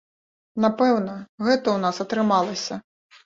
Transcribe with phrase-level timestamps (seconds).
[0.63, 2.81] Напэўна, гэта ў нас атрымалася.